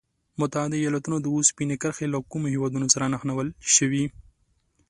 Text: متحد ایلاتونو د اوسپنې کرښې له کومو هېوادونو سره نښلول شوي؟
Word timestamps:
متحد 0.39 0.71
ایلاتونو 0.77 1.17
د 1.21 1.27
اوسپنې 1.35 1.75
کرښې 1.81 2.07
له 2.13 2.19
کومو 2.31 2.47
هېوادونو 2.53 2.87
سره 2.93 3.09
نښلول 3.13 3.47
شوي؟ 3.75 4.03